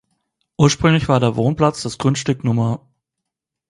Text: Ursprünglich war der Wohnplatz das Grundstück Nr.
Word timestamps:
Ursprünglich 0.57 1.07
war 1.09 1.19
der 1.19 1.35
Wohnplatz 1.35 1.83
das 1.83 1.99
Grundstück 1.99 2.43
Nr. 2.43 2.89